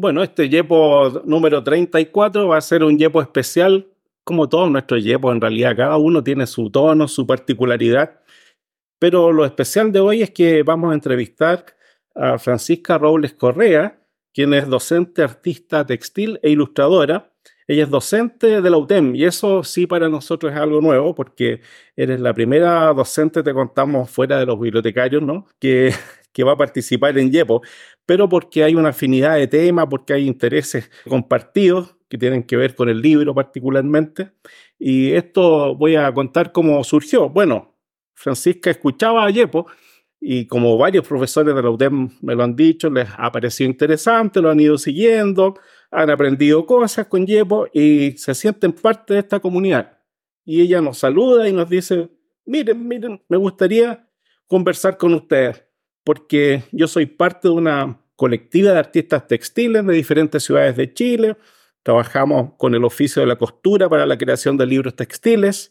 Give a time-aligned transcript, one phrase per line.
[0.00, 3.88] Bueno, este yepo número 34 va a ser un yepo especial,
[4.22, 5.74] como todos nuestros yepos en realidad.
[5.76, 8.20] Cada uno tiene su tono, su particularidad.
[9.00, 11.66] Pero lo especial de hoy es que vamos a entrevistar
[12.14, 14.00] a Francisca Robles Correa,
[14.32, 17.32] quien es docente, artista textil e ilustradora.
[17.66, 21.60] Ella es docente de la UTEM y eso sí para nosotros es algo nuevo porque
[21.96, 25.48] eres la primera docente, te contamos, fuera de los bibliotecarios, ¿no?
[25.58, 25.92] Que,
[26.32, 27.62] que va a participar en YEPO,
[28.08, 32.74] pero porque hay una afinidad de tema, porque hay intereses compartidos que tienen que ver
[32.74, 34.32] con el libro particularmente.
[34.78, 37.28] Y esto voy a contar cómo surgió.
[37.28, 37.76] Bueno,
[38.14, 39.66] Francisca escuchaba a Yepo
[40.18, 44.40] y como varios profesores de la UTEM me lo han dicho, les ha parecido interesante,
[44.40, 45.56] lo han ido siguiendo,
[45.90, 49.98] han aprendido cosas con Yepo y se sienten parte de esta comunidad.
[50.46, 52.08] Y ella nos saluda y nos dice,
[52.46, 54.08] miren, miren, me gustaría
[54.46, 55.62] conversar con ustedes,
[56.08, 61.36] porque yo soy parte de una colectiva de artistas textiles de diferentes ciudades de Chile,
[61.82, 65.70] trabajamos con el oficio de la costura para la creación de libros textiles,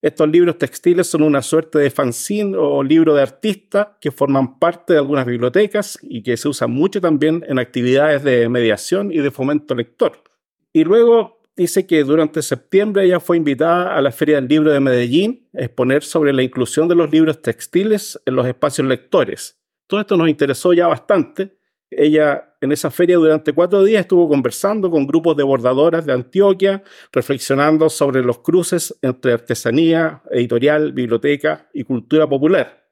[0.00, 4.94] estos libros textiles son una suerte de fanzine o libro de artista que forman parte
[4.94, 9.30] de algunas bibliotecas y que se usan mucho también en actividades de mediación y de
[9.30, 10.24] fomento lector.
[10.72, 14.80] Y luego dice que durante septiembre ella fue invitada a la Feria del Libro de
[14.80, 19.60] Medellín a exponer sobre la inclusión de los libros textiles en los espacios lectores.
[19.86, 21.58] Todo esto nos interesó ya bastante
[21.96, 26.82] ella en esa feria durante cuatro días estuvo conversando con grupos de bordadoras de Antioquia,
[27.12, 32.88] reflexionando sobre los cruces entre artesanía, editorial, biblioteca y cultura popular.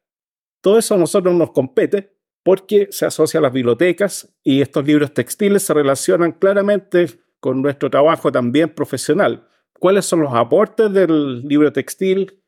[0.60, 5.14] Todo eso a nosotros nos compete porque se asocia a las bibliotecas y estos libros
[5.14, 7.06] textiles se relacionan claramente
[7.40, 9.48] con nuestro trabajo también profesional.
[9.78, 12.42] ¿Cuáles son los aportes del libro textil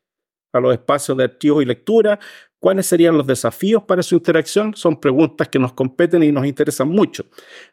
[0.53, 2.19] a los espacios de archivo y lectura?
[2.59, 4.73] ¿Cuáles serían los desafíos para su interacción?
[4.75, 7.25] Son preguntas que nos competen y nos interesan mucho.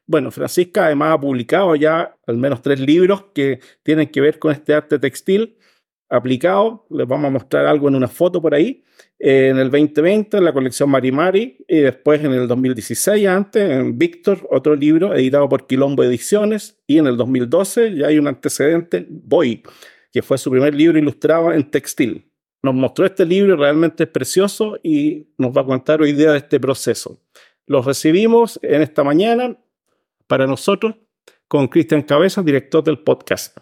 [0.06, 4.50] Bueno, Francisca además ha publicado ya al menos tres libros que tienen que ver con
[4.50, 5.58] este arte textil
[6.10, 6.86] aplicado.
[6.90, 8.84] Les vamos a mostrar algo en una foto por ahí.
[9.18, 14.46] En el 2020 en la colección Marimari y después en el 2016 antes en Víctor,
[14.50, 19.62] otro libro editado por Quilombo Ediciones y en el 2012 ya hay un antecedente, Boy,
[20.12, 22.30] que fue su primer libro ilustrado en textil
[22.62, 26.38] nos mostró este libro, realmente es precioso y nos va a contar hoy día de
[26.38, 27.18] este proceso.
[27.66, 29.56] Los recibimos en esta mañana
[30.26, 30.94] para nosotros
[31.48, 33.56] con Cristian Cabeza, director del podcast.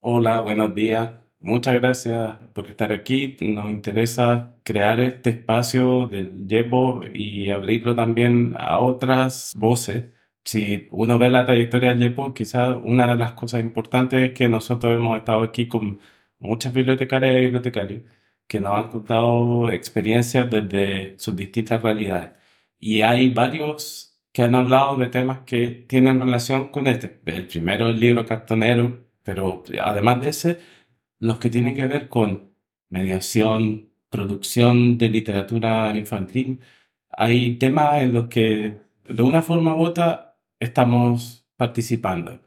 [0.00, 1.10] Hola, buenos días.
[1.42, 3.36] Muchas gracias por estar aquí.
[3.40, 10.12] Nos interesa crear este espacio del YEPO y abrirlo también a otras voces.
[10.44, 14.48] Si uno ve la trayectoria del YEPO, quizás una de las cosas importantes es que
[14.48, 16.00] nosotros hemos estado aquí con
[16.38, 18.02] muchas bibliotecarias y bibliotecarios
[18.46, 22.32] que nos han contado experiencias desde sus distintas realidades.
[22.78, 27.20] Y hay varios que han hablado de temas que tienen relación con este.
[27.24, 30.58] El primero, el libro cartonero, pero además de ese,
[31.20, 32.52] los que tienen que ver con
[32.90, 36.60] mediación, producción de literatura infantil.
[37.10, 42.40] Hay temas en los que de una forma u otra estamos participando.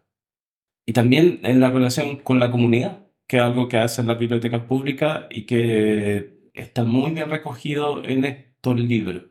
[0.85, 4.63] Y también en la relación con la comunidad que es algo que hacen las bibliotecas
[4.66, 9.23] públicas y que está muy bien recogido en estos libros.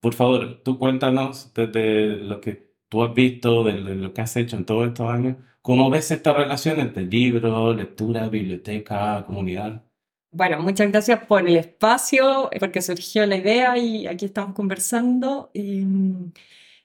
[0.00, 4.54] Por favor, tú cuéntanos desde lo que tú has visto, de lo que has hecho
[4.54, 9.82] en todos estos años, ¿cómo ves esta relación entre libro, lectura, biblioteca, comunidad?
[10.30, 15.50] Bueno, muchas gracias por el espacio, porque surgió la idea y aquí estamos conversando.
[15.54, 15.86] Y,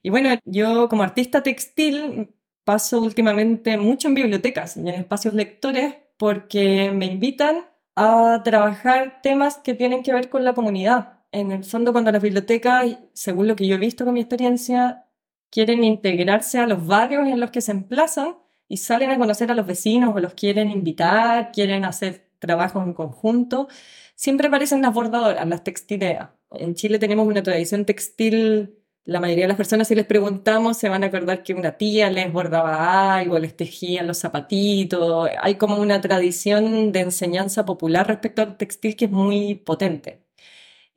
[0.01, 2.29] y bueno, yo como artista textil
[2.63, 7.65] paso últimamente mucho en bibliotecas y en espacios lectores porque me invitan
[7.97, 11.19] a trabajar temas que tienen que ver con la comunidad.
[11.33, 15.06] En el fondo, cuando las bibliotecas, según lo que yo he visto con mi experiencia,
[15.49, 18.37] quieren integrarse a los barrios en los que se emplazan
[18.67, 22.93] y salen a conocer a los vecinos o los quieren invitar, quieren hacer trabajos en
[22.93, 23.67] conjunto,
[24.15, 26.29] siempre aparecen las bordadoras, las textileras.
[26.51, 28.77] En Chile tenemos una tradición textil
[29.07, 32.09] la mayoría de las personas, si les preguntamos, se van a acordar que una tía
[32.11, 35.29] les bordaba algo, les tejía los zapatitos.
[35.41, 40.26] Hay como una tradición de enseñanza popular respecto al textil que es muy potente.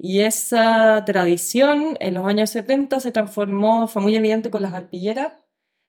[0.02, 5.35] Y esa tradición en los años 70 se transformó, fue muy evidente con las arpilleras,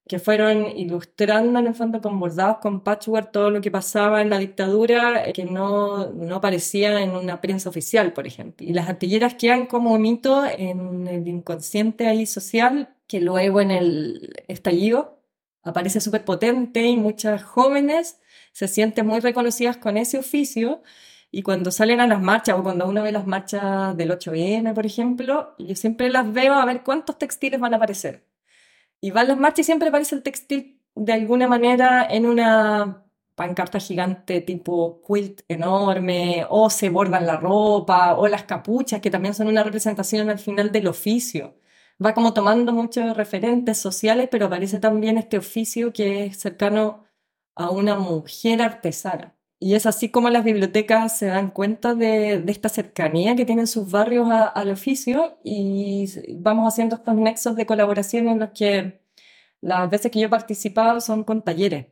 [0.06, 4.30] que fueron ilustrando en el fondo con bordados, con patchwork, todo lo que pasaba en
[4.30, 8.68] la dictadura eh, que no, no aparecía en una prensa oficial, por ejemplo.
[8.68, 14.34] Y las artilleras quedan como mito en el inconsciente ahí social, que luego en el
[14.50, 15.24] estallido
[15.64, 18.20] aparece súper potente y muchas jóvenes
[18.52, 20.82] se sienten muy reconocidas con ese oficio.
[21.32, 24.86] Y cuando salen a las marchas o cuando uno ve las marchas del 8M, por
[24.86, 28.26] ejemplo, yo siempre las veo a ver cuántos textiles van a aparecer
[29.02, 33.06] Y van las marchas y siempre aparece el textil de alguna manera en una
[33.36, 39.34] pancarta gigante tipo quilt enorme, o se bordan la ropa, o las capuchas, que también
[39.34, 41.56] son una representación al final del oficio.
[42.04, 47.06] Va como tomando muchos referentes sociales, pero aparece también este oficio que es cercano
[47.56, 49.36] a una mujer artesana.
[49.64, 53.92] Y es así como las bibliotecas se dan cuenta de, esta cercanía que tienen sus
[53.92, 56.08] barrios al oficio y
[56.40, 59.04] vamos haciendo estos nexos de colaboración en los que
[59.62, 61.88] las veces que yo he participado son con talleres.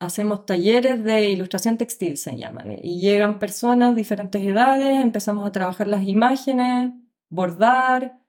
[0.00, 5.52] Hacemos talleres de ilustración textil, se llaman, y llegan personas de diferentes edades, empezamos a
[5.52, 6.92] trabajar las imágenes,
[7.28, 8.19] bordar,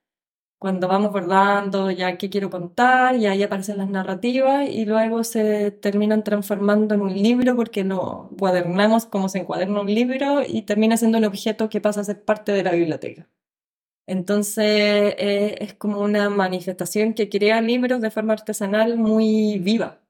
[0.62, 5.72] cuando vamos bordando ya qué quiero contar y ahí aparecen las narrativas y luego se
[5.72, 10.98] terminan transformando en un libro porque lo cuadernamos como se encuaderna un libro y termina
[10.98, 13.28] siendo un objeto que pasa a ser parte de la biblioteca.
[14.06, 20.02] Entonces eh, es como una manifestación que crea libros de forma artesanal muy viva.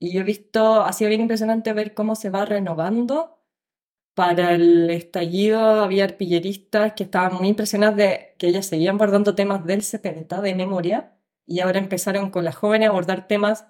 [0.00, 3.39] Y yo he visto, ha sido bien impresionante ver cómo se va renovando
[4.14, 9.64] para el estallido había arpilleristas que estaban muy impresionados de que ellas seguían bordando temas
[9.64, 11.16] del 70 de memoria
[11.46, 13.66] y ahora empezaron con las jóvenes a abordar temas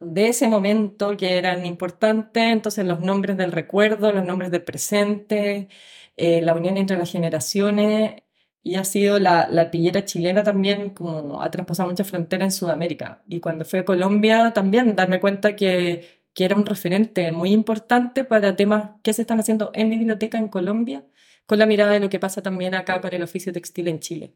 [0.00, 5.68] de ese momento que eran importantes, entonces los nombres del recuerdo, los nombres del presente,
[6.16, 8.22] eh, la unión entre las generaciones
[8.62, 13.22] y ha sido la, la arpillera chilena también como ha traspasado muchas fronteras en Sudamérica.
[13.28, 18.24] Y cuando fue a Colombia también darme cuenta que que era un referente muy importante
[18.24, 21.04] para temas que se están haciendo en biblioteca en Colombia,
[21.46, 24.34] con la mirada de lo que pasa también acá para el oficio textil en Chile.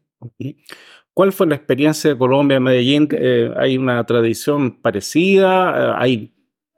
[1.13, 3.07] ¿Cuál fue la experiencia de Colombia, Medellín?
[3.11, 5.71] Eh, ¿Hay una tradición parecida?
[5.71, 6.33] Eh, ¿Hay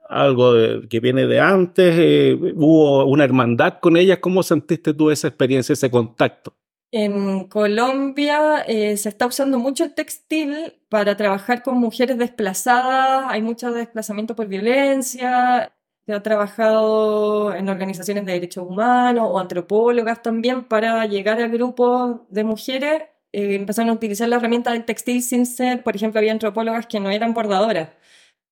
[0.08, 0.54] algo
[0.88, 1.94] que viene de antes?
[1.98, 4.18] Eh, ¿Hubo una hermandad con ellas?
[4.18, 6.56] ¿Cómo sentiste tú esa experiencia, ese contacto?
[6.92, 13.42] En Colombia eh, se está usando mucho el textil para trabajar con mujeres desplazadas, hay
[13.42, 15.72] mucho desplazamiento por violencia,
[16.04, 22.22] se ha trabajado en organizaciones de derechos humanos o antropólogas también para llegar a grupos
[22.28, 23.02] de mujeres.
[23.32, 26.98] Eh, empezaron a utilizar la herramienta del textil sin ser, por ejemplo, había antropólogas que
[26.98, 27.90] no eran bordadoras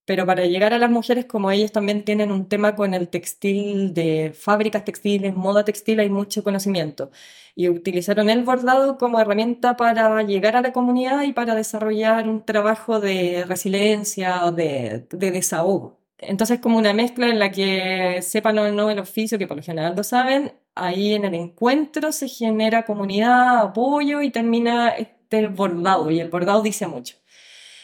[0.08, 3.92] pero para llegar a las mujeres, como ellas también tienen un tema con el textil
[3.92, 7.10] de fábricas textiles, moda textil, hay mucho conocimiento.
[7.54, 12.42] Y utilizaron el bordado como herramienta para llegar a la comunidad y para desarrollar un
[12.42, 15.98] trabajo de resiliencia, de, de desahogo.
[16.16, 19.62] Entonces, como una mezcla en la que sepan o no el oficio, que por lo
[19.62, 26.10] general lo saben, ahí en el encuentro se genera comunidad, apoyo y termina este bordado.
[26.10, 27.16] Y el bordado dice mucho.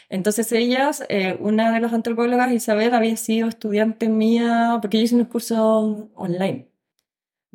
[0.09, 5.15] Entonces ellas, eh, una de las antropólogas, Isabel, había sido estudiante mía, porque yo hice
[5.15, 6.69] un curso online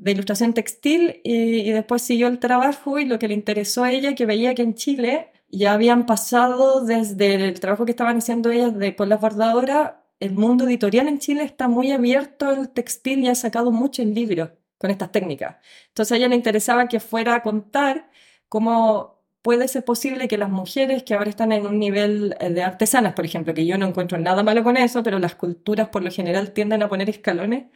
[0.01, 4.15] de ilustración textil y, después siguió el trabajo y lo que le interesó a ella,
[4.15, 8.77] que veía que en Chile ya habían pasado desde el trabajo que estaban haciendo ellas
[8.79, 13.29] de, con las bordadoras, el mundo editorial en Chile está muy abierto al textil y
[13.29, 15.57] ha sacado muchos libros con estas técnicas.
[15.89, 18.11] Entonces a ella le interesaba que fuera a contar
[18.49, 22.63] cómo puede ser posible que las mujeres que ahora están en un nivel eh, de
[22.63, 26.03] artesanas, por ejemplo, que yo no encuentro nada malo con eso, pero las culturas por
[26.03, 27.67] lo general tienden a poner escalones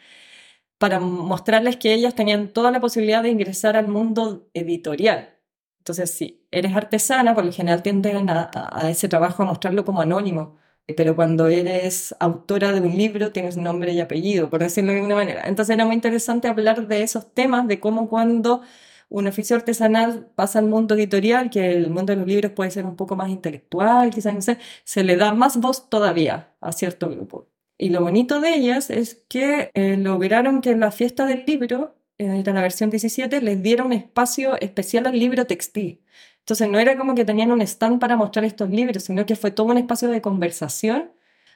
[0.78, 5.38] para mostrarles que ellas tenían toda la posibilidad de ingresar al mundo editorial.
[5.78, 10.00] Entonces, si eres artesana, por lo general tienden a, a ese trabajo a mostrarlo como
[10.02, 10.58] anónimo,
[10.96, 15.14] pero cuando eres autora de un libro tienes nombre y apellido, por decirlo de alguna
[15.14, 15.42] manera.
[15.46, 18.62] Entonces era muy interesante hablar de esos temas, de cómo cuando
[19.08, 22.84] un oficio artesanal pasa al mundo editorial, que el mundo de los libros puede ser
[22.86, 27.08] un poco más intelectual, quizás, no sé, se le da más voz todavía a cierto
[27.10, 27.48] grupo.
[27.78, 31.96] Y lo bonito de ellas es que eh, lograron que en la fiesta del libro,
[32.18, 36.00] en la versión 17, les diera un espacio especial al libro textil.
[36.40, 39.50] Entonces no era como que tenían un stand para mostrar estos libros, sino que fue
[39.50, 41.13] todo un espacio de conversación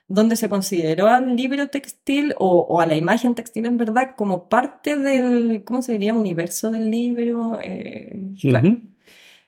[0.09, 4.97] donde se consideró al libro textil o, a la imagen textil en verdad como parte
[4.97, 7.59] del, ¿cómo se diría?, universo del libro.
[7.62, 8.35] Eh,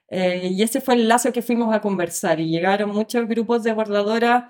[0.08, 3.72] eh, y ese fue el lazo que fuimos a conversar y llegaron muchos grupos de
[3.72, 4.44] bordadoras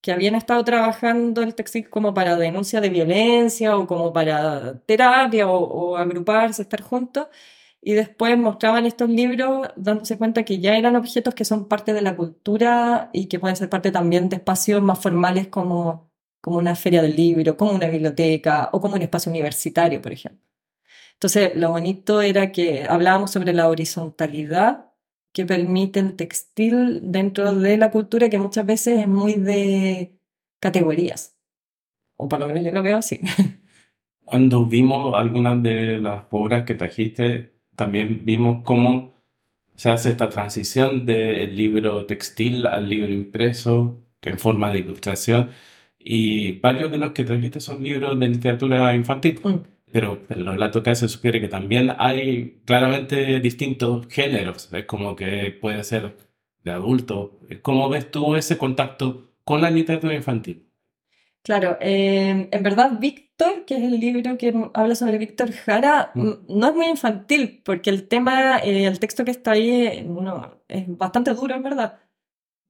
[0.00, 5.48] que habían estado trabajando el textil como para denuncia de violencia o como para terapia
[5.48, 5.58] o,
[5.92, 7.28] o agruparse, estar juntos
[7.86, 12.00] y después mostraban estos libros dándose cuenta que ya eran objetos que son parte de
[12.00, 16.10] la cultura y que pueden ser parte también de espacios más formales como,
[16.40, 20.42] como una feria del libro, como una biblioteca o como un espacio universitario, por ejemplo.
[21.12, 24.90] Entonces, lo bonito era que hablábamos sobre la horizontalidad
[25.32, 30.18] que permite el textil dentro de la cultura que muchas veces es muy de
[30.58, 31.36] categorías.
[32.16, 33.20] O por lo menos yo lo veo así.
[34.24, 39.14] Cuando vimos algunas de las obras que trajiste, también vimos cómo
[39.76, 45.50] se hace esta transición del libro textil al libro impreso, que en forma de ilustración,
[45.98, 49.40] y varios de los que trajiste son libros de literatura infantil.
[49.42, 49.54] Mm.
[49.90, 54.68] Pero en los relatos que se sugiere que también hay claramente distintos géneros.
[54.72, 56.16] Es como que puede ser
[56.64, 57.38] de adulto.
[57.62, 60.68] ¿Cómo ves tú ese contacto con la literatura infantil?
[61.44, 66.30] Claro, eh, en verdad Víctor, que es el libro que habla sobre Víctor Jara, mm.
[66.48, 70.84] no es muy infantil, porque el tema, eh, el texto que está ahí, no, es
[70.96, 72.00] bastante duro en verdad,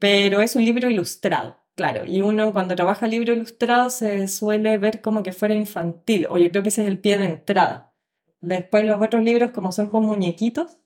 [0.00, 5.00] pero es un libro ilustrado, claro, y uno cuando trabaja libro ilustrado se suele ver
[5.02, 7.94] como que fuera infantil, o yo creo que ese es el pie de entrada.
[8.40, 10.78] Después los otros libros, como son con muñequitos,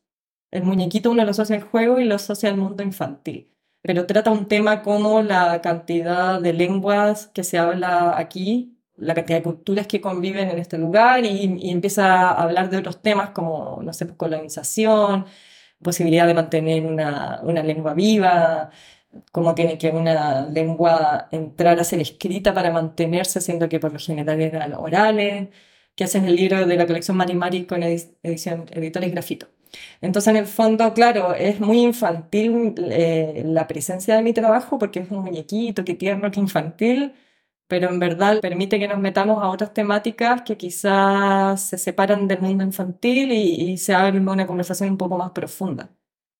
[0.52, 3.57] el muñequito uno lo asocia al juego y lo asocia al mundo infantil
[3.88, 9.38] pero trata un tema como la cantidad de lenguas que se habla aquí, la cantidad
[9.38, 13.80] de culturas que conviven en este lugar y, empieza a hablar de otros temas como,
[13.82, 15.24] no sé, colonización,
[15.82, 18.70] posibilidad de mantener una, una lengua viva,
[19.32, 23.98] cómo tiene que una lengua entrar a ser escrita para mantenerse, siendo que por lo
[23.98, 25.48] general eran orales,
[25.94, 29.48] que hacen el libro de la colección Mari Mari con edición, editores Grafito.
[30.00, 35.00] Entonces, en el fondo, claro, es muy infantil eh, la presencia de mi trabajo porque
[35.00, 37.14] es un muñequito, que tierno, que infantil,
[37.68, 42.40] pero en verdad permite que nos metamos a otras temáticas que quizás se separan del
[42.40, 45.90] mundo infantil y, se abra una conversación un poco más profunda.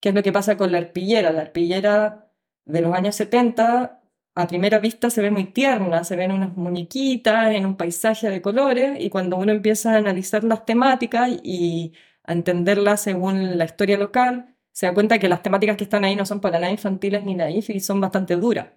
[0.00, 1.32] ¿Qué es lo que pasa con la arpillera?
[1.32, 2.30] La arpillera
[2.64, 4.02] de los años 70,
[4.34, 8.40] a primera vista se ve muy tierna, se ven unas muñequitas en un paisaje de
[8.42, 11.92] colores y cuando uno empieza a analizar las temáticas y
[12.28, 16.14] a entenderla según la historia local, se da cuenta que las temáticas que están ahí
[16.16, 18.68] no son para nada infantiles ni naif y son bastante duras.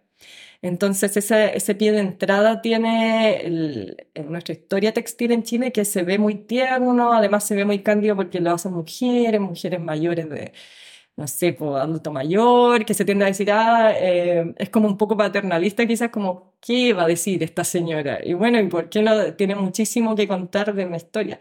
[0.62, 6.04] Entonces ese, ese pie de entrada tiene en nuestra historia textil en Chile que se
[6.04, 10.54] ve muy tierno, además se ve muy cándido porque lo hacen mujeres, mujeres mayores de,
[11.18, 14.98] no sé, pues, adulto mayor, que se tiende a decir, ah, eh, es como un
[14.98, 18.20] poco paternalista quizás como, ¿qué va a decir esta señora?
[18.24, 19.34] Y bueno, ¿y por qué no?
[19.36, 21.40] Tiene muchísimo que contar de una historia.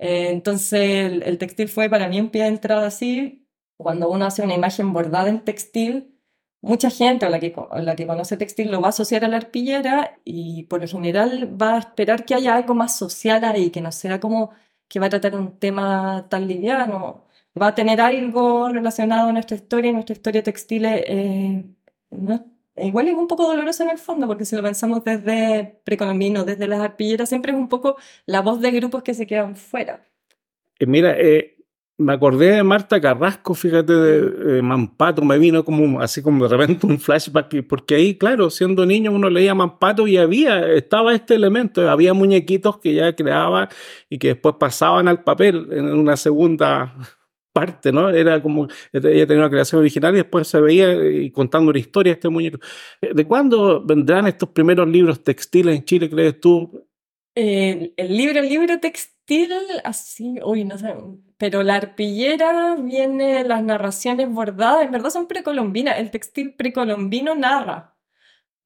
[0.00, 3.46] Eh, entonces el, textil fue para mí un pie de entrada así.
[3.76, 6.18] Cuando uno hace una imagen bordada en textil,
[6.62, 9.38] mucha gente o la que, la que conoce textil lo va a asociar a la
[9.38, 13.80] arpillera y por lo general va a esperar que haya algo más social ahí, que
[13.80, 14.50] no sea como
[14.88, 17.26] que va a tratar un tema tan liviano.
[17.60, 21.64] Va a tener algo relacionado a nuestra historia y nuestra historia textil eh,
[22.10, 22.44] no,
[22.82, 26.66] igual es un poco doloroso en el fondo, porque si lo pensamos desde precolombino, desde
[26.66, 27.96] las arpilleras, siempre es un poco
[28.26, 30.06] la voz de grupos que se quedan fuera.
[30.78, 31.56] Eh, mira, eh,
[32.00, 36.86] me acordé de Marta Carrasco, fíjate, de, Mampato, me vino como así como de repente
[36.86, 41.88] un flashback, porque ahí, claro, siendo niño uno leía Mampato y había, estaba este elemento,
[41.90, 43.68] había muñequitos que ya creaba
[44.08, 46.94] y que después pasaban al papel en una segunda
[47.52, 48.10] parte, ¿no?
[48.10, 52.12] Era como, ella tenía una creación original y después se veía eh, contando una historia
[52.12, 52.58] este muñeco.
[53.00, 56.86] ¿De cuándo vendrán estos primeros libros textiles en Chile, crees tú?
[57.32, 59.50] el libro, el libro textil,
[59.84, 60.94] así, uy, no sé,
[61.38, 67.89] pero la arpillera viene, las narraciones bordadas, en verdad son precolombinas, el textil precolombino narra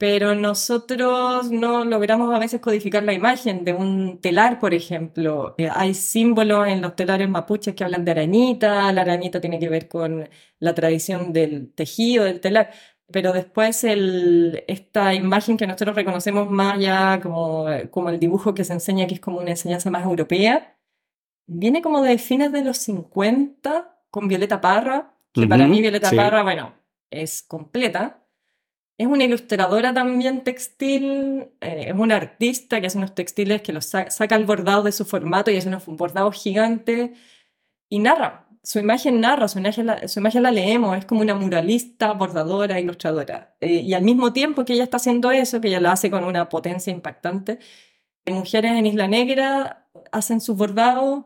[0.06, 5.54] pero nosotros no logramos a veces codificar la imagen de un telar, por ejemplo.
[5.56, 9.70] Eh, hay símbolos en los telares mapuches que hablan de arañita, la arañita tiene que
[9.70, 12.70] ver con la tradición del tejido del telar,
[13.11, 18.64] pero después el, esta imagen que nosotros reconocemos más ya como, como el dibujo que
[18.64, 20.76] se enseña, que es como una enseñanza más europea,
[21.46, 26.42] viene como de fines de los 50 con Violeta Parra, que para mí Violeta Parra,
[26.42, 26.75] bueno,
[27.11, 28.24] es completa
[28.96, 33.86] es una ilustradora también textil, eh, es una artista que hace unos textiles que los
[33.86, 37.10] saca el bordado de su formato y hace unos bordados gigantes
[37.88, 38.48] y narra.
[38.62, 42.80] Su imagen narra, su imagen, la, su imagen la leemos, es como una muralista, bordadora,
[42.80, 43.56] ilustradora.
[43.60, 46.24] Eh, y al mismo tiempo que ella está haciendo eso, que ella lo hace con
[46.24, 47.58] una potencia impactante,
[48.26, 51.24] mujeres en Isla Negra hacen sus bordados.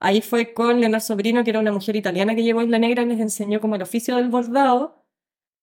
[0.00, 3.02] Ahí fue con Leonardo Sobrino, que era una mujer italiana que llegó a Isla Negra
[3.02, 4.99] y les enseñó como el oficio del bordado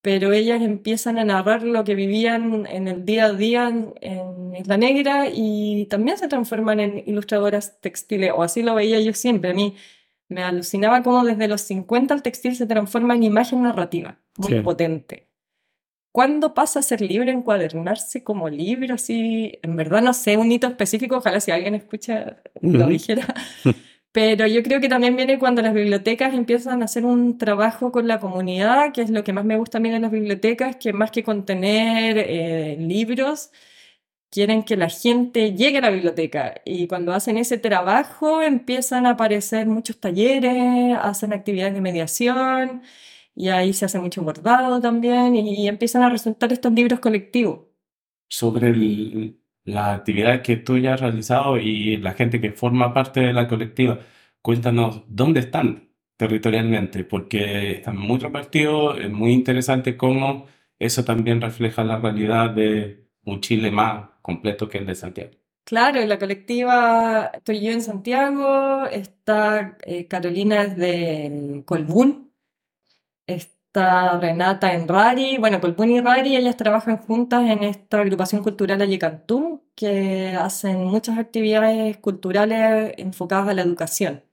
[0.07, 4.77] pero ellas empiezan a narrar lo que vivían en el día a día en, Isla
[4.77, 9.49] Negra y también se transforman en ilustradoras textiles, o así lo veía yo siempre.
[9.49, 9.75] A mí
[10.29, 15.27] me alucinaba cómo desde los 50 el textil se transforma en imagen narrativa, muy potente.
[16.13, 18.95] ¿Cuándo pasa a ser libre, encuadernarse como libro?
[18.95, 23.27] Así, en verdad no sé, un hito específico, ojalá si alguien escucha lo dijera.
[24.17, 28.07] Pero yo creo que también viene cuando las bibliotecas empiezan a hacer un trabajo con
[28.07, 30.91] la comunidad, que es lo que más me gusta a mí de las bibliotecas, que
[30.91, 33.51] más que contener eh, libros,
[34.31, 39.11] quieren que la gente llegue a la biblioteca y cuando hacen ese trabajo empiezan a
[39.11, 42.81] aparecer muchos talleres, hacen actividades de mediación
[43.35, 47.67] y ahí se hace mucho bordado también y empiezan a resultar estos libros colectivos.
[48.29, 48.73] Sobre
[49.67, 53.47] las actividades que tú ya has realizado y la gente que forma parte de la
[53.47, 53.99] colectiva,
[54.41, 60.45] cuéntanos dónde están territorialmente, porque están muy repartidos, es muy interesante cómo
[60.79, 65.31] eso también refleja la realidad de un Chile más completo que el de Santiago.
[65.65, 72.31] Claro, en la colectiva estoy yo en Santiago, está eh, Carolina de Colbún,
[73.27, 73.56] está
[74.19, 79.63] Renata en Rari, bueno, Colbún y Rari, ellas trabajan juntas en esta agrupación cultural Ayecantú,
[79.75, 84.23] que hacen muchas actividades culturales enfocadas a la educación.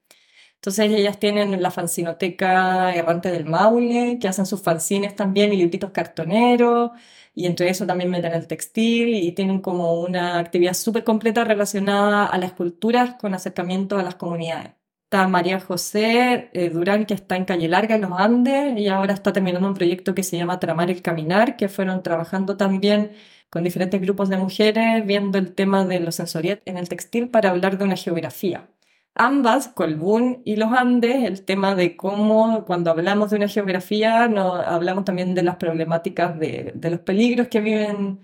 [0.56, 5.90] Entonces ellas tienen la fanzinoteca Errante del Maule, que hacen sus fanzines también y libritos
[5.92, 6.92] cartoneros,
[7.34, 12.26] y entre eso también meten el textil y tienen como una actividad súper completa relacionada
[12.26, 14.72] a las culturas con acercamiento a las comunidades.
[15.04, 19.14] Está María José eh, Durán, que está en Calle Larga, en los Andes, y ahora
[19.14, 23.12] está terminando un proyecto que se llama Tramar el Caminar, que fueron trabajando también
[23.48, 27.50] con diferentes grupos de mujeres, viendo el tema de los sensoriet en el textil para
[27.50, 28.68] hablar de una geografía.
[29.14, 34.54] Ambas, Colbún y los Andes, el tema de cómo cuando hablamos de una geografía no,
[34.56, 38.20] hablamos también de las problemáticas de, de, los peligros que viven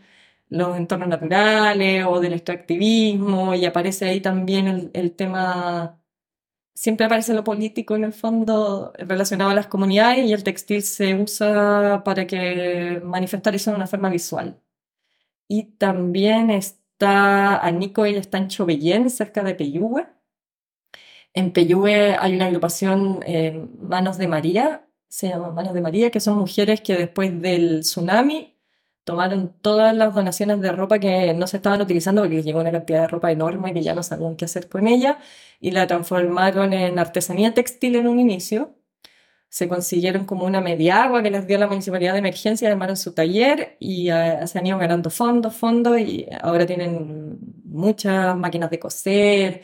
[0.48, 5.99] los entornos naturales o del extractivismo y aparece ahí también el, el tema,
[6.80, 11.14] siempre aparece lo político en el fondo relacionado a las comunidades y el textil se
[11.14, 14.58] usa para que manifestar eso de una forma visual.
[15.48, 20.06] Y también está Anico, ella está en Chobellén, cerca de Peyúgue
[21.34, 26.20] en Peyúgue hay una agrupación, eh, Manos de María, se llama Manos de María, que
[26.20, 28.56] son mujeres que después del tsunami
[29.04, 33.02] tomaron todas las donaciones de ropa que no se estaban utilizando porque llegó una cantidad
[33.02, 35.18] de ropa enorme que ya no sabían qué hacer con ella
[35.60, 38.76] y la transformaron en artesanía textil en un inicio.
[39.48, 43.14] Se consiguieron como una media agua que les dio la municipalidad de emergencia, armaron su
[43.14, 48.78] taller y uh, se han ido ganando fondos, fondos y ahora tienen muchas máquinas de
[48.78, 49.62] coser,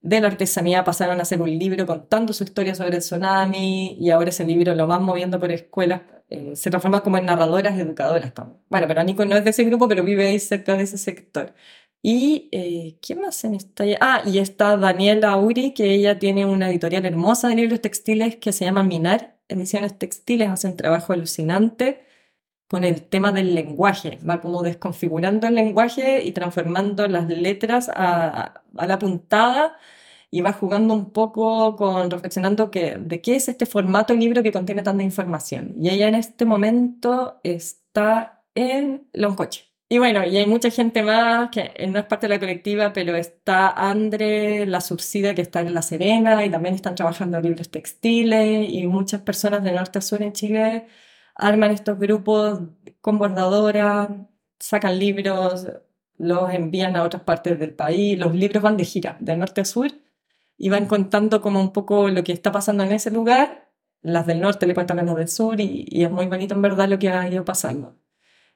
[0.00, 4.10] de la artesanía pasaron a hacer un libro contando su historia sobre el tsunami y
[4.10, 8.34] ahora ese libro lo van moviendo por escuelas, eh, se transforma como en narradoras educadoras
[8.34, 8.60] también.
[8.68, 11.54] Bueno, pero Nico no es de ese grupo, pero vive ahí cerca de ese sector.
[12.02, 13.84] ¿Y eh, quién más en esta?
[14.00, 18.52] Ah, y está Daniela Uri, que ella tiene una editorial hermosa de libros textiles que
[18.52, 22.04] se llama Minar, Ediciones Textiles, hace un trabajo alucinante
[22.68, 28.62] con el tema del lenguaje, va como desconfigurando el lenguaje y transformando las letras a,
[28.76, 29.78] a la puntada
[30.30, 34.52] y va jugando un poco con reflexionando que, de qué es este formato libro que
[34.52, 35.74] contiene tanta información.
[35.80, 39.68] Y ella en este momento está en Loncoche.
[39.90, 43.16] Y bueno, y hay mucha gente más que no es parte de la colectiva, pero
[43.16, 48.68] está Andre, la Surcida, que está en La Serena, y también están trabajando libros textiles,
[48.68, 50.86] y muchas personas de norte a sur en Chile
[51.34, 52.60] arman estos grupos
[53.00, 54.10] con bordadoras,
[54.58, 55.66] sacan libros,
[56.18, 59.64] los envían a otras partes del país, los libros van de gira, de norte a
[59.64, 59.90] sur,
[60.58, 63.70] y van contando como un poco lo que está pasando en ese lugar,
[64.02, 66.62] las del norte le cuentan a los del sur, y, y es muy bonito en
[66.62, 67.96] verdad lo que ha ido pasando.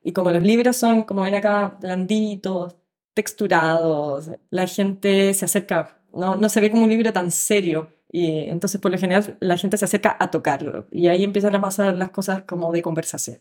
[0.02, 2.76] Y como los libros son, como ven acá, blanditos,
[3.14, 8.40] texturados, la gente se acerca, no, no se ve como un libro tan serio, y
[8.50, 10.86] entonces, por lo general, la gente se acerca a tocarlo.
[10.92, 13.38] Y ahí empiezan a pasar las cosas como de conversación.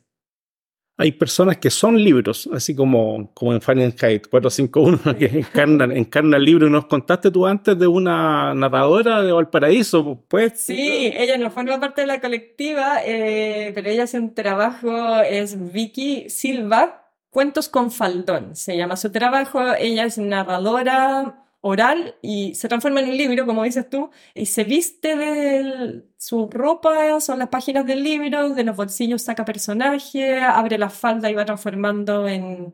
[0.98, 6.46] Hay personas que son libros, así como, como en Fahrenheit 451, que encarnan, encarnan el
[6.46, 6.68] libro.
[6.68, 10.60] Y nos contaste tú antes de una narradora de Valparaíso, pues.
[10.60, 15.72] Sí, ella no forma parte de la colectiva, eh, pero ella hace un trabajo, es
[15.72, 17.02] Vicky Silva,
[17.32, 19.62] Cuentos con Faldón, se llama su trabajo.
[19.80, 24.64] Ella es narradora, oral y se transforma en un libro, como dices tú, y se
[24.64, 30.78] viste de su ropa, son las páginas del libro, de los bolsillos saca personaje, abre
[30.78, 32.74] la falda y va transformando en,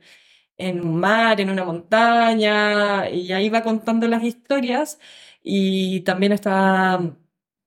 [0.57, 4.99] en un mar, en una montaña, y ahí va contando las historias.
[5.43, 6.99] Y también está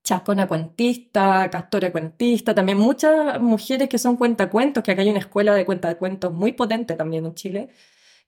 [0.03, 5.55] Chascona cuentista, Castora cuentista, también muchas mujeres que son cuentacuentos, que acá hay una escuela
[5.55, 7.71] de cuentacuentos muy potente también en Chile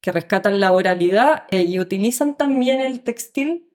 [0.02, 3.70] que rescatan la oralidad eh, y utilizan también el textil,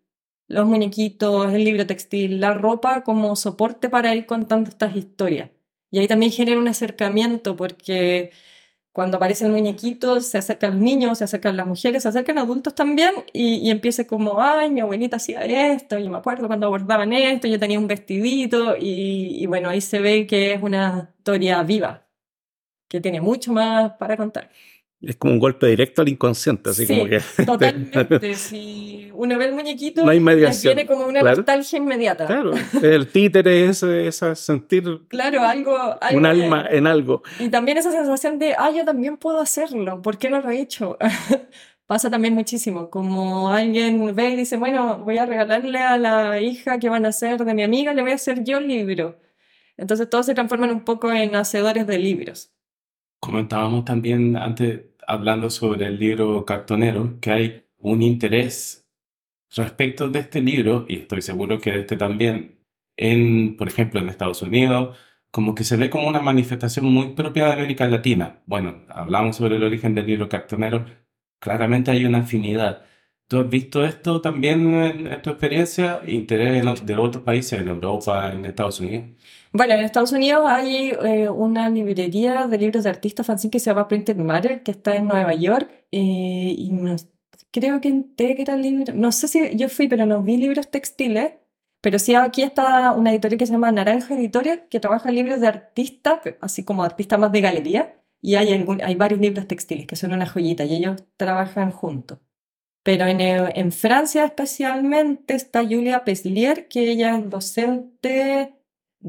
[0.47, 5.51] los muñequitos, el libro textil, la ropa como soporte para ir contando estas historias.
[5.91, 8.31] Y ahí también genera un acercamiento porque
[8.91, 13.13] cuando aparecen muñequitos se acercan los niños, se acercan las mujeres, se acercan adultos también
[13.33, 17.47] y, y empieza como, ay, mi abuelita hacía esto, y me acuerdo cuando abordaban esto,
[17.47, 22.07] yo tenía un vestidito y, y bueno, ahí se ve que es una historia viva,
[22.89, 24.49] que tiene mucho más para contar.
[25.01, 28.33] Es como un golpe directo al inconsciente, así Sí, como que totalmente.
[28.35, 30.75] Si uno ve el muñequito, no hay les mediación.
[30.75, 31.37] viene como una Claro.
[31.37, 32.25] nostalgia inmediata.
[32.25, 37.23] Claro, el títere es esa sentir Claro, algo, algo un de- alma en algo.
[37.39, 40.59] Y también esa sensación de, ah, yo también puedo hacerlo, ¿por qué no lo he
[40.61, 40.97] hecho?
[41.87, 46.79] Pasa también muchísimo, como alguien ve y dice, bueno, voy a regalarle a la hija
[46.79, 49.19] que van a hacer de mi amiga, le voy a hacer yo el libro.
[49.77, 52.51] Entonces todos se transforman un poco en hacedores de libros.
[53.19, 58.87] Comentábamos también antes, hablando sobre el libro cartonero, que hay un interés
[59.55, 62.59] respecto de este libro, y estoy seguro que de este también,
[62.97, 64.97] en, por ejemplo, en Estados Unidos,
[65.31, 68.41] como que se ve como una manifestación muy propia de América Latina.
[68.45, 70.85] Bueno, hablamos sobre el origen del libro cartonero,
[71.39, 72.85] claramente hay una afinidad.
[73.27, 76.01] ¿Tú has visto esto también en, en tu experiencia?
[76.07, 79.09] ¿Interés de otros países, en Europa, en Estados Unidos?
[79.57, 83.71] Bueno, en Estados Unidos hay eh, una librería de libros de artistas fanzine que se
[83.71, 86.95] llama Printed Matter, que está en Nueva York, eh, y no-
[87.51, 91.33] creo que integra libros, no sé si yo fui, pero no vi libros textiles,
[91.81, 95.47] pero sí aquí está una editorial que se llama Naranja Editorial, que trabaja libros de
[95.47, 99.95] artistas, así como artistas más de galería, y hay, algún- hay varios libros textiles que
[99.95, 102.19] son una joyita, y ellos trabajan juntos.
[102.83, 108.56] Pero en, eh, en Francia especialmente está Julia Peslier, que ella es docente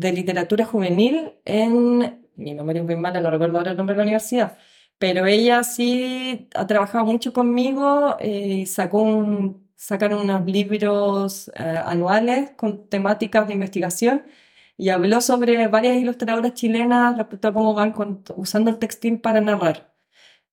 [0.01, 3.99] de literatura juvenil en, mi memoria es muy mala, no recuerdo ahora el nombre de
[3.99, 4.59] la universidad,
[4.99, 12.89] pero ella sí ha trabajado mucho conmigo, eh, sacó sacaron unos libros eh, anuales con
[12.89, 14.25] temáticas de investigación
[14.77, 17.95] y habló sobre varias ilustradoras chilenas respecto a cómo van
[18.37, 19.95] usando el textil para narrar.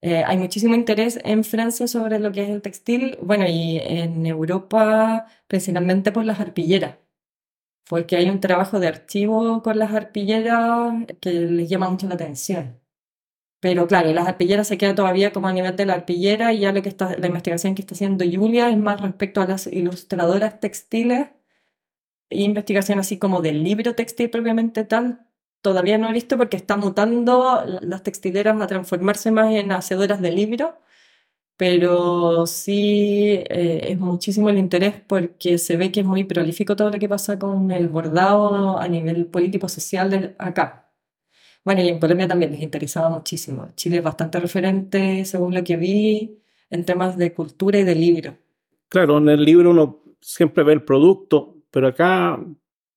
[0.01, 4.25] Eh, hay muchísimo interés en Francia sobre lo que es el textil, bueno, y en
[4.25, 6.95] Europa principalmente por las arpilleras
[7.89, 12.79] porque hay un trabajo de archivo con las arpilleras que les llama mucho la atención.
[13.59, 16.71] Pero claro, las arpilleras se queda todavía como a nivel de la arpillera y ya
[16.71, 20.59] lo que está, la investigación que está haciendo Julia es más respecto a las ilustradoras
[20.59, 21.29] textiles,
[22.29, 25.27] investigación así como del libro textil propiamente tal.
[25.61, 30.31] Todavía no he visto porque está mutando las textileras a transformarse más en hacedoras de
[30.31, 30.77] libro,
[31.57, 36.89] pero sí eh, es muchísimo el interés porque se ve que es muy prolífico todo
[36.89, 40.91] lo que pasa con el bordado a nivel político-social acá.
[41.63, 43.69] Bueno, y en Colombia también les interesaba muchísimo.
[43.75, 46.39] Chile es bastante referente, según lo que vi,
[46.69, 48.37] en temas de cultura y de libro.
[48.87, 52.39] Claro, en el libro uno siempre ve el producto, pero acá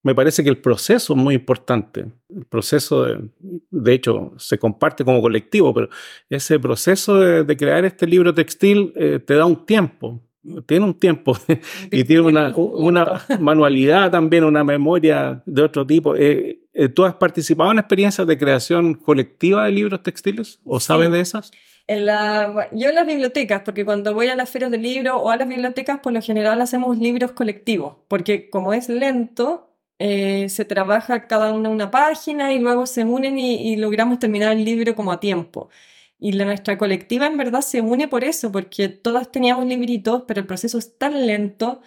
[0.08, 2.06] me parece que el proceso es muy importante.
[2.34, 3.28] El proceso, de,
[3.70, 5.90] de hecho, se comparte como colectivo, pero
[6.30, 10.22] ese proceso de, de crear este libro textil eh, te da un tiempo,
[10.64, 11.36] tiene un tiempo
[11.90, 16.16] y tiene una, una manualidad también, una memoria de otro tipo.
[16.16, 21.08] Eh, eh, ¿Tú has participado en experiencias de creación colectiva de libros textiles o sabes
[21.08, 21.12] Sí.
[21.12, 21.50] de esas?
[21.86, 25.30] En la, yo en las bibliotecas, porque cuando voy a las ferias de libro o
[25.30, 29.67] a las bibliotecas, por lo general hacemos libros colectivos, porque como es lento,
[29.98, 34.64] eh, se trabaja cada una una página y luego se unen y, logramos terminar el
[34.64, 35.70] libro como a tiempo.
[36.18, 40.40] Y la, nuestra colectiva en verdad se une por eso, porque todas teníamos libritos, pero
[40.40, 41.80] el proceso es tan lento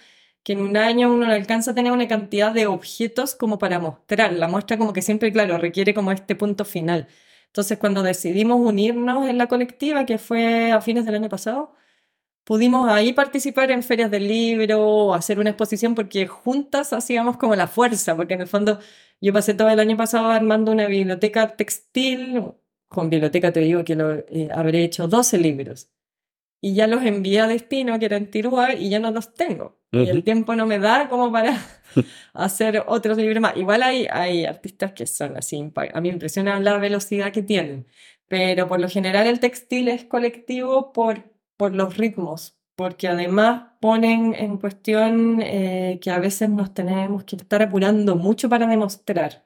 [0.43, 3.79] que en un año uno no alcanza a tener una cantidad de objetos como para
[3.79, 4.33] mostrar.
[4.33, 7.07] La muestra como que siempre, claro, requiere como este punto final.
[7.47, 11.73] Entonces, cuando decidimos unirnos en la colectiva, que fue a fines del año pasado,
[12.43, 17.55] pudimos ahí participar en ferias del libro o hacer una exposición porque juntas hacíamos como
[17.55, 18.79] la fuerza, porque en el fondo
[19.21, 22.43] yo pasé todo el año pasado armando una biblioteca textil,
[22.87, 25.89] con biblioteca te digo que lo, eh, habré hecho 12 libros.
[26.63, 29.79] Y ya los envié a destino, que era en Tirúa, y ya no los tengo.
[29.91, 31.57] Y el tiempo no me da como para
[32.33, 33.57] hacer otros libros más.
[33.57, 37.87] Igual hay, hay artistas que son así, a mí me impresiona la velocidad que tienen,
[38.27, 41.30] pero por lo general el textil es colectivo por,
[41.61, 47.35] por los ritmos, porque además ponen en cuestión eh, que a veces nos tenemos que
[47.35, 49.45] estar apurando mucho para demostrar.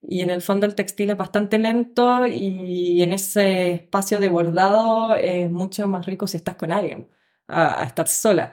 [0.00, 5.16] Y en el fondo el textil es bastante lento y en ese espacio de bordado
[5.16, 7.08] es mucho más rico si estás con alguien,
[7.48, 8.52] a, estar sola.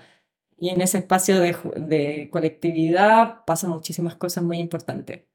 [0.58, 5.26] Y en ese espacio de, colectividad pasan muchísimas cosas muy importantes.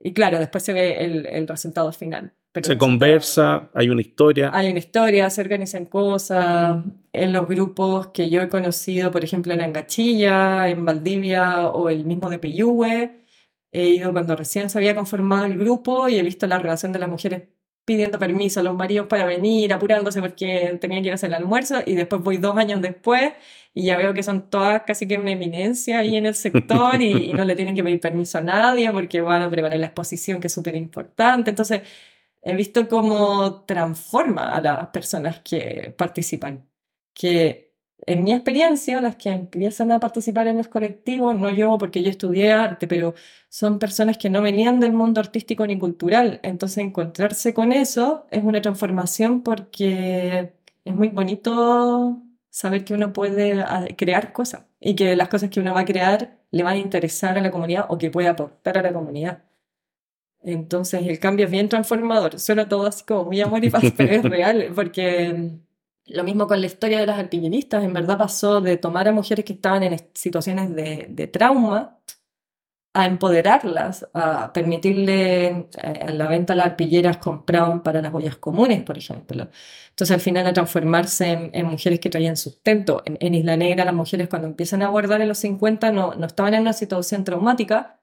[0.00, 2.34] Y claro, después se ve el resultado final.
[2.52, 4.50] Pero Se conversa, hay una historia.
[4.52, 6.84] hay una historia, se organizan cosas.
[7.12, 12.04] En los grupos que yo he conocido, por ejemplo, en Angachilla, en Valdivia o el
[12.04, 13.24] mismo de Peyúgue,
[13.72, 16.98] he ido cuando recién se había conformado el grupo y he visto la relación de
[16.98, 17.48] las mujeres
[17.84, 21.34] pidiendo permiso a los maridos para venir, apurándose porque tenían que ir a hacer el
[21.36, 23.32] almuerzo y después voy dos años después
[23.72, 27.30] y ya veo que son todas casi que una eminencia ahí en el sector y,
[27.30, 30.38] y no le tienen que pedir permiso a nadie porque van a preparar la exposición
[30.40, 31.48] que es súper importante.
[31.48, 31.80] Entonces,
[32.42, 36.68] he visto cómo transforma a las personas que participan.
[37.14, 37.68] Que
[38.06, 42.10] en mi experiencia, las que empiezan a participar en los colectivos, no yo porque yo
[42.10, 43.14] estudié arte, pero
[43.48, 46.40] son personas que no venían del mundo artístico ni cultural.
[46.42, 53.60] Entonces encontrarse con eso es una transformación porque es muy bonito saber que uno puede
[53.62, 56.78] ah, crear cosas y que las cosas que uno va a crear le van a
[56.78, 59.44] interesar a la comunidad o que puede aportar a la comunidad.
[60.42, 62.38] Entonces el cambio es bien transformador.
[62.38, 66.46] Suena todo así como muy amor y paz, pero es real, porque mm, lo mismo
[66.46, 69.82] con la historia de las alpinistas, en verdad pasó de tomar a mujeres que estaban
[69.82, 71.98] en situaciones de, de trauma
[72.94, 78.82] a empoderarlas, a permitirle en eh, la venta las arpilleras compraban para las ollas comunes,
[78.82, 79.48] por ejemplo.
[79.90, 83.02] Entonces al final a transformarse en, mujeres que traían sustento.
[83.04, 86.54] En, Isla Negra las mujeres cuando empiezan a abordar en los 50 no, no estaban
[86.54, 87.97] en una situación traumática,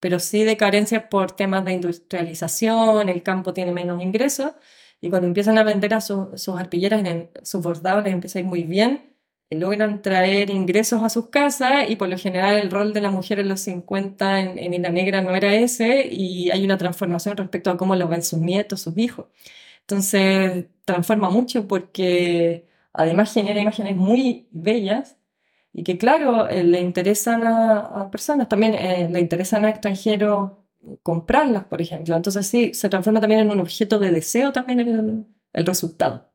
[0.00, 4.52] pero sí de carencias por temas de industrialización, el campo tiene menos ingresos,
[5.00, 8.48] y cuando empiezan a vender a sus arpilleras, en sus bordados les empieza a ir
[8.48, 9.10] muy bien,
[9.50, 13.40] logran traer ingresos a sus casas y por lo general el rol de la mujer
[13.40, 17.70] en los 50 en, en Isla Negra no era ese y hay una transformación respecto
[17.70, 19.26] a cómo lo ven sus nietos, sus hijos.
[19.80, 25.16] Entonces transforma mucho porque además genera imágenes muy bellas
[25.72, 30.52] y que claro, eh, le interesan a, personas, también eh, le interesan a extranjeros
[31.02, 32.16] comprarlas, por ejemplo.
[32.16, 36.30] Entonces sí, se transforma también en un objeto de deseo también el, el resultado.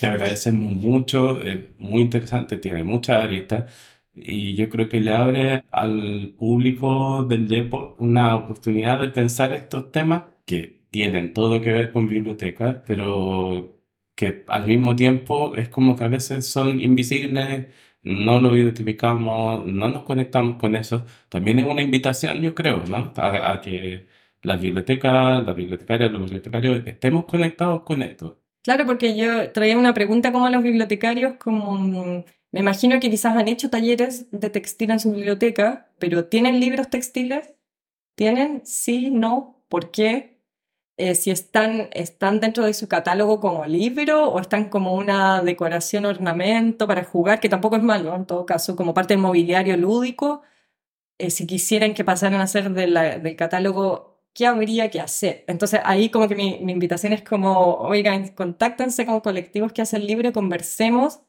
[0.00, 3.70] Te agradecemos mucho, es muy interesante, tiene muchas aristas
[4.14, 9.90] y yo creo que le abre al público del DEPO una oportunidad de pensar estos
[9.90, 13.78] temas que tienen todo que ver con bibliotecas, pero
[14.14, 17.68] que al mismo tiempo es como que a veces son invisibles,
[18.02, 21.04] no lo identificamos, no nos conectamos con eso.
[21.28, 23.12] También es una invitación, yo creo, ¿no?
[23.16, 24.06] A, que
[24.42, 29.92] las bibliotecas, las bibliotecarias, los bibliotecarios estemos conectados con esto Claro, porque yo traía una
[29.92, 34.90] pregunta como a los bibliotecarios, como me imagino que quizás han hecho talleres de textil
[34.92, 37.54] en su biblioteca, pero ¿tienen libros textiles?
[38.14, 38.62] ¿Tienen?
[38.64, 40.31] Sí, no, ¿por qué?
[41.02, 46.04] Eh, si están, están dentro de su catálogo como libro o están como una decoración,
[46.06, 50.42] ornamento para jugar, que tampoco es malo, en todo caso, como parte del mobiliario lúdico.
[51.18, 55.44] Eh, si quisieran que pasaran a ser del catálogo ¿qué habría que hacer?
[55.48, 60.32] Entonces ahí como que mi, invitación es como, oigan, contáctense con colectivos que hacen libro,
[60.32, 61.20] conversemos,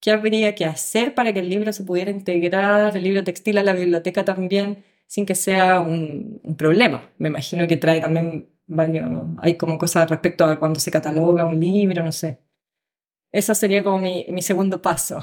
[0.00, 3.62] ¿qué habría que hacer para que el libro se pudiera integrar, el libro textil a
[3.62, 7.10] la biblioteca también, sin que sea un, un problema?
[7.18, 11.58] Me imagino que trae también varios, hay como cosas respecto a cuando se cataloga un
[11.58, 12.38] libro, no sé.
[13.30, 15.20] Ese sería como mi, mi segundo paso.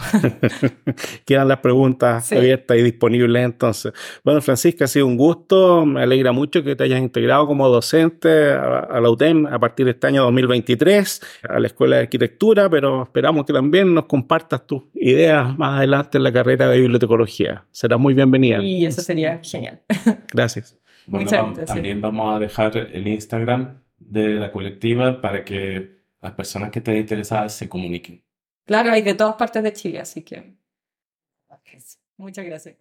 [1.25, 3.93] Quedan las preguntas abiertas y disponibles entonces.
[4.23, 5.87] Bueno, Francisca, ha sido un gusto.
[5.87, 9.93] Me alegra mucho que te hayas integrado como docente a, la UTEM a partir de
[9.93, 14.83] este año 2023, a la Escuela de Arquitectura, pero esperamos que también nos compartas tus
[14.93, 17.65] ideas más adelante en la carrera de bibliotecología.
[17.71, 18.61] Será muy bienvenida.
[18.61, 19.81] Y eso sería genial.
[20.31, 20.77] Gracias.
[21.07, 26.79] Bueno, también vamos a dejar el Instagram de la colectiva para que las personas que
[26.79, 28.23] estén interesadas se comuniquen.
[28.65, 30.55] Claro, hay de todas partes de Chile, así que...
[32.17, 32.75] Muchas gracias.